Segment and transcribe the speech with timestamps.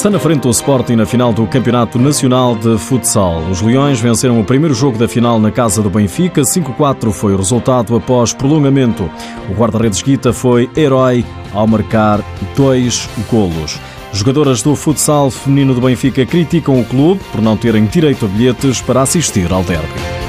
[0.00, 3.42] está na frente do Sporting na final do Campeonato Nacional de Futsal.
[3.50, 6.40] Os Leões venceram o primeiro jogo da final na casa do Benfica.
[6.40, 9.10] 5-4 foi o resultado após prolongamento.
[9.50, 12.24] O guarda-redes Guita foi herói ao marcar
[12.56, 13.78] dois golos.
[14.10, 18.80] Jogadoras do futsal feminino do Benfica criticam o clube por não terem direito a bilhetes
[18.80, 20.19] para assistir ao derby.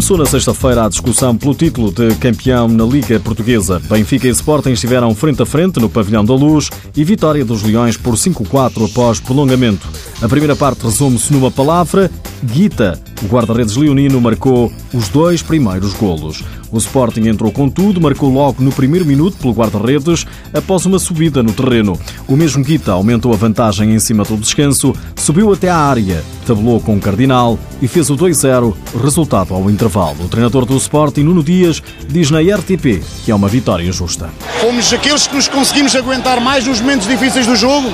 [0.00, 3.78] Começou na sexta-feira a discussão pelo título de campeão na Liga Portuguesa.
[3.80, 7.98] Benfica e Sporting estiveram frente a frente no Pavilhão da Luz e vitória dos Leões
[7.98, 9.86] por 5-4 após prolongamento.
[10.22, 12.10] A primeira parte resume-se numa palavra:
[12.42, 13.09] Guita.
[13.22, 16.42] O guarda-redes leonino marcou os dois primeiros golos.
[16.72, 21.42] O Sporting entrou com tudo, marcou logo no primeiro minuto pelo guarda-redes após uma subida
[21.42, 21.98] no terreno.
[22.26, 26.80] O mesmo Guita aumentou a vantagem em cima do descanso, subiu até à área, tabelou
[26.80, 30.24] com o Cardinal e fez o 2-0, resultado ao intervalo.
[30.24, 34.30] O treinador do Sporting, Nuno Dias, diz na RTP que é uma vitória justa.
[34.60, 37.90] Fomos aqueles que nos conseguimos aguentar mais nos momentos difíceis do jogo.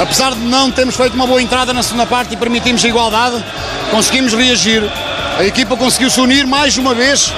[0.00, 3.44] Apesar de não termos feito uma boa entrada na segunda parte e permitimos a igualdade,
[3.90, 4.82] conseguimos reagir.
[5.38, 7.32] A equipa conseguiu se unir mais uma vez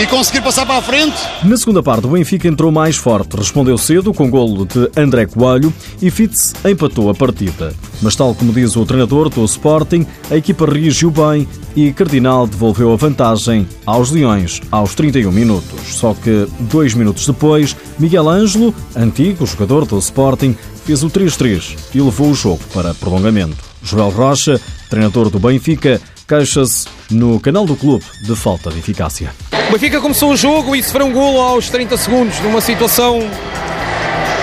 [0.00, 1.16] e conseguir passar para a frente.
[1.44, 5.72] Na segunda parte, o Benfica entrou mais forte, respondeu cedo com golo de André Coelho
[6.02, 7.72] e Fitz empatou a partida.
[8.02, 12.92] Mas, tal como diz o treinador do Sporting, a equipa reagiu bem e Cardinal devolveu
[12.92, 15.94] a vantagem aos Leões aos 31 minutos.
[15.94, 22.00] Só que, dois minutos depois, Miguel Ângelo, antigo jogador do Sporting, fez o 3-3 e
[22.00, 23.65] levou o jogo para prolongamento.
[23.86, 29.32] Joel Rocha, treinador do Benfica, queixa-se no canal do clube de falta de eficácia.
[29.68, 33.20] O Benfica começou o jogo e sofreu um golo aos 30 segundos, numa situação,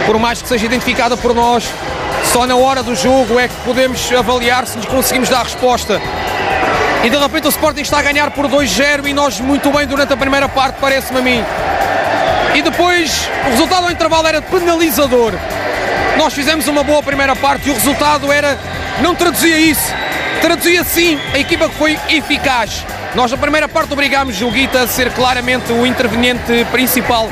[0.06, 1.66] por mais que seja identificada por nós,
[2.32, 6.02] só na hora do jogo é que podemos avaliar se lhes conseguimos dar resposta.
[7.04, 10.14] E de repente o Sporting está a ganhar por 2-0 e nós muito bem durante
[10.14, 11.44] a primeira parte, parece-me a mim.
[12.56, 15.34] E depois o resultado ao intervalo era penalizador.
[16.18, 18.58] Nós fizemos uma boa primeira parte e o resultado era
[19.02, 19.94] não traduzia isso
[20.44, 22.86] traduzia sim a equipa que foi eficaz.
[23.16, 27.32] Nós na primeira parte obrigámos o Guita a ser claramente o interveniente principal,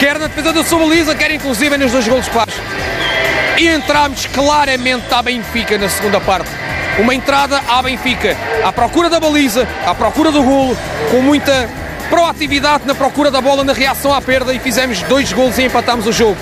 [0.00, 2.54] quer na defesa da sua baliza, quer inclusive nos dois golos claros.
[3.58, 6.48] E entramos claramente à Benfica na segunda parte.
[6.98, 10.74] Uma entrada à Benfica, à procura da baliza, à procura do golo,
[11.10, 11.68] com muita
[12.08, 16.06] proatividade na procura da bola, na reação à perda e fizemos dois golos e empatámos
[16.06, 16.38] o jogo.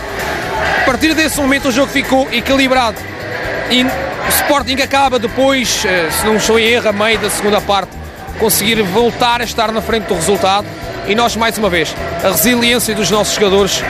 [0.83, 2.97] A partir desse momento o jogo ficou equilibrado
[3.73, 3.85] e
[4.27, 7.93] o Sporting acaba depois, eh, se não estou em erro, a meio da segunda parte,
[8.39, 10.67] conseguir voltar a estar na frente do resultado
[11.09, 13.83] e nós, mais uma vez, a resiliência dos nossos jogadores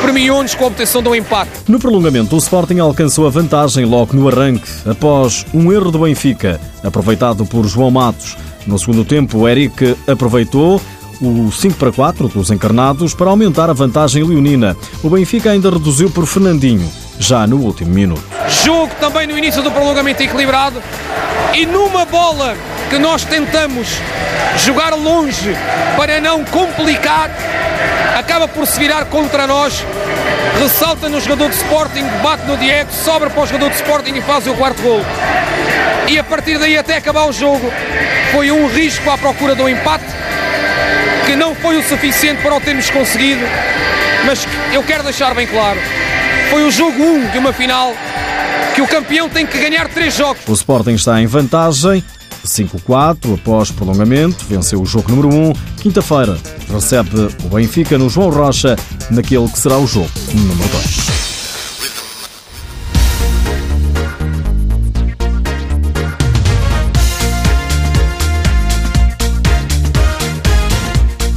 [0.00, 1.50] premiou-nos com a obtenção de um empate.
[1.68, 6.60] No prolongamento, o Sporting alcançou a vantagem logo no arranque, após um erro do Benfica,
[6.82, 8.36] aproveitado por João Matos.
[8.66, 10.80] No segundo tempo, o Eric aproveitou
[11.20, 14.76] o 5 para 4 dos encarnados para aumentar a vantagem leonina.
[15.02, 18.24] O Benfica ainda reduziu por Fernandinho, já no último minuto.
[18.64, 20.82] Jogo também no início do prolongamento equilibrado
[21.54, 22.56] e numa bola
[22.90, 23.88] que nós tentamos
[24.58, 25.56] jogar longe
[25.96, 27.30] para não complicar,
[28.18, 29.84] acaba por se virar contra nós.
[30.60, 34.20] Ressalta no jogador de Sporting, bate no Diego, sobra para o jogador de Sporting e
[34.20, 35.00] faz o quarto gol.
[36.08, 37.72] E a partir daí até acabar o jogo
[38.32, 40.04] foi um risco à procura do empate
[41.26, 43.40] que não foi o suficiente para o termos conseguido,
[44.26, 45.78] mas eu quero deixar bem claro,
[46.52, 47.94] foi o jogo 1 de uma final
[48.74, 50.42] que o campeão tem que ganhar três jogos.
[50.46, 52.04] O Sporting está em vantagem.
[52.44, 55.52] 5-4 após prolongamento, venceu o jogo número 1.
[55.80, 56.36] Quinta-feira
[56.70, 58.76] recebe o Benfica no João Rocha,
[59.10, 61.41] naquele que será o jogo número 2.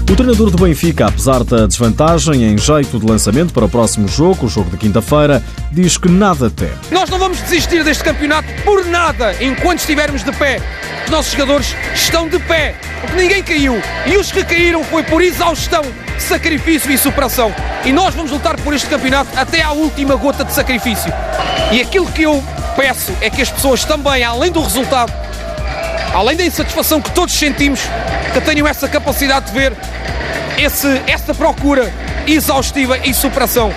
[0.07, 4.45] O treinador do Benfica, apesar da desvantagem em jeito de lançamento para o próximo jogo,
[4.45, 6.75] o jogo de quinta-feira, diz que nada teme.
[6.91, 10.61] Nós não vamos desistir deste campeonato por nada enquanto estivermos de pé.
[11.05, 13.81] Os nossos jogadores estão de pé, porque ninguém caiu.
[14.05, 15.81] E os que caíram foi por exaustão,
[16.19, 17.51] sacrifício e superação.
[17.83, 21.11] E nós vamos lutar por este campeonato até à última gota de sacrifício.
[21.71, 22.43] E aquilo que eu
[22.75, 25.11] peço é que as pessoas também, além do resultado,
[26.15, 27.81] além da insatisfação que todos sentimos,
[28.33, 29.73] que tenham essa capacidade de ver
[30.57, 31.93] esse, essa procura
[32.25, 33.71] exaustiva e superação.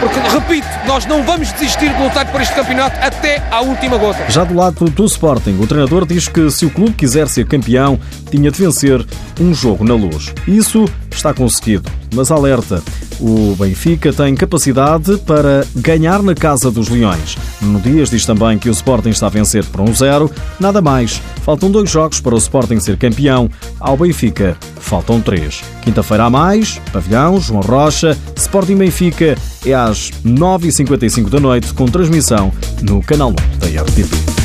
[0.00, 4.28] Porque, repito, nós não vamos desistir de lutar por este campeonato até à última gota.
[4.28, 7.98] Já do lado do Sporting, o treinador diz que se o clube quiser ser campeão,
[8.28, 9.04] tinha de vencer
[9.40, 10.34] um jogo na luz.
[10.48, 12.82] Isso está conseguido, mas alerta.
[13.20, 17.36] O Benfica tem capacidade para ganhar na casa dos Leões.
[17.62, 20.30] No Dias diz também que o Sporting está a vencer por um zero.
[20.58, 21.22] Nada mais.
[21.42, 23.48] Faltam dois jogos para o Sporting ser campeão.
[23.78, 25.62] Ao Benfica, falta faltam três.
[25.82, 32.52] Quinta-feira mais, Pavilhão, João Rocha, Sporting Benfica é às 9h55 da noite, com transmissão
[32.82, 34.44] no canal 9 da RTP.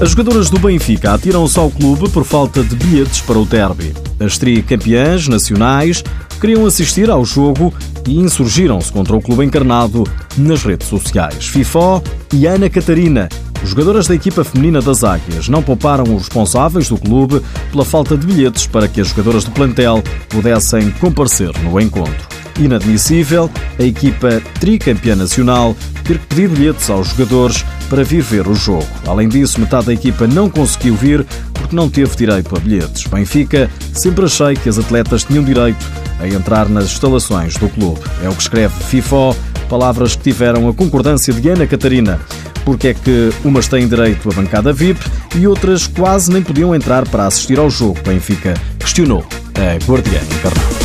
[0.00, 3.94] As jogadoras do Benfica atiram-se ao clube por falta de bilhetes para o derby.
[4.18, 6.02] As tricampeãs nacionais
[6.42, 7.72] queriam assistir ao jogo
[8.04, 10.02] e insurgiram-se contra o clube encarnado
[10.36, 11.46] nas redes sociais.
[11.46, 12.02] FIFO
[12.34, 13.28] e Ana Catarina,
[13.64, 17.40] jogadoras da equipa feminina das Águias, não pouparam os responsáveis do clube
[17.70, 22.26] pela falta de bilhetes para que as jogadoras do plantel pudessem comparecer no encontro.
[22.58, 23.48] Inadmissível
[23.78, 28.86] a equipa tricampeã nacional ter que pedir bilhetes aos jogadores para vir ver o jogo.
[29.06, 31.24] Além disso, metade da equipa não conseguiu vir
[31.72, 33.06] porque não teve direito a bilhetes.
[33.06, 35.84] Benfica sempre achei que as atletas tinham direito
[36.20, 38.00] a entrar nas instalações do clube.
[38.22, 39.34] É o que escreve FIFO,
[39.68, 42.20] palavras que tiveram a concordância de Ana Catarina.
[42.64, 45.00] Porque é que umas têm direito à bancada VIP
[45.34, 47.98] e outras quase nem podiam entrar para assistir ao jogo.
[48.06, 49.24] Benfica questionou
[49.56, 50.81] a Guardiã encarnada.